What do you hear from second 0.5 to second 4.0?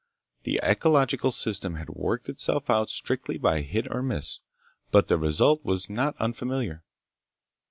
ecological system had worked itself out strictly by hit